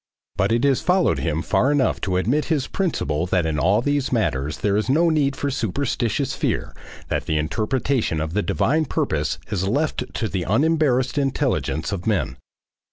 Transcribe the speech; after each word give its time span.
But 0.35 0.51
it 0.51 0.63
has 0.63 0.81
followed 0.81 1.19
him 1.19 1.43
far 1.43 1.71
enough 1.71 2.01
to 2.01 2.17
admit 2.17 2.45
his 2.45 2.65
principle 2.65 3.27
that 3.27 3.45
in 3.45 3.59
all 3.59 3.83
these 3.83 4.11
matters 4.11 4.57
there 4.57 4.75
is 4.75 4.89
no 4.89 5.11
need 5.11 5.35
for 5.35 5.51
superstitious 5.51 6.33
fear, 6.33 6.75
that 7.09 7.27
the 7.27 7.37
interpretation 7.37 8.19
of 8.19 8.33
the 8.33 8.41
divine 8.41 8.85
purpose 8.85 9.37
is 9.51 9.67
left 9.67 10.11
to 10.15 10.27
the 10.27 10.41
unembarrassed 10.43 11.19
intelligence 11.19 11.91
of 11.91 12.07
men. 12.07 12.37